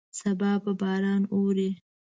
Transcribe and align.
سبا 0.19 0.51
به 0.63 0.71
باران 0.81 1.21
ووري. 1.31 1.69